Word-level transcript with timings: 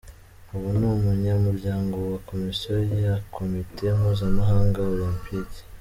Ubu 0.55 0.67
ni 0.77 0.85
umunyamuryango 0.95 1.95
wa 2.11 2.19
komisiyo 2.29 2.75
ya 3.05 3.15
komite 3.35 3.83
mpuzamahanga 3.97 4.77
Olempike. 4.93 5.59